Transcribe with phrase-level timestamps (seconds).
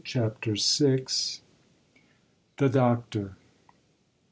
[0.03, 1.05] CHAPTER VI.
[2.57, 3.37] THE DOCTOR.